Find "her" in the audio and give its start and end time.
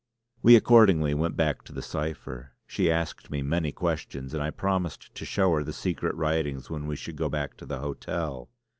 5.53-5.63